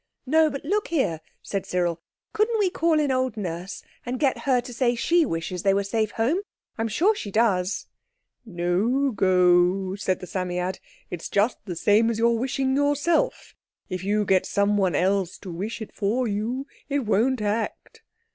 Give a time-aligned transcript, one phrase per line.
[0.25, 2.01] "No—but look here," said Cyril,
[2.33, 5.83] "couldn't we call in old Nurse and get her to say she wishes they were
[5.83, 6.39] safe home.
[6.75, 7.85] I'm sure she does."
[8.43, 10.79] "No go," said the Psammead.
[11.11, 13.53] "It's just the same as your wishing yourself
[13.89, 16.65] if you get some one else to wish for you.
[16.89, 18.01] It won't act."